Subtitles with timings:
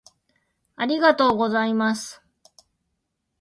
[0.77, 2.21] 「ありがとうございます」